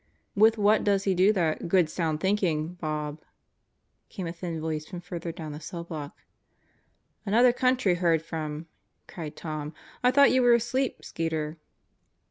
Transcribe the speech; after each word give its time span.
"With 0.35 0.57
what 0.57 0.83
does 0.83 1.03
he 1.03 1.13
do 1.13 1.31
that 1.33 1.61
e 1.61 1.67
good 1.67 1.87
sound 1.87 2.21
thinking/ 2.21 2.73
Bob?" 2.81 3.21
came 4.09 4.25
a 4.25 4.33
thin 4.33 4.59
voice 4.59 4.83
from 4.87 4.99
further 4.99 5.31
down 5.31 5.51
the 5.51 5.59
cell 5.59 5.83
block. 5.83 6.23
"Another 7.23 7.53
country 7.53 7.93
heard 7.93 8.23
from," 8.23 8.65
cried 9.07 9.35
Tom. 9.35 9.75
"I 10.03 10.09
thought 10.09 10.31
you 10.31 10.41
were 10.41 10.55
asleep, 10.55 11.05
Skeeter." 11.05 11.57